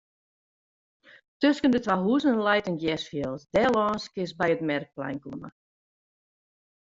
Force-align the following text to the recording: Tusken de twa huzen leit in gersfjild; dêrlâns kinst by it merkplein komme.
Tusken 1.41 1.73
de 1.73 1.79
twa 1.83 1.95
huzen 2.05 2.37
leit 2.47 2.69
in 2.71 2.81
gersfjild; 2.83 3.41
dêrlâns 3.53 4.05
kinst 4.13 4.37
by 4.39 4.47
it 4.55 4.65
merkplein 4.69 5.17
komme. 5.25 5.49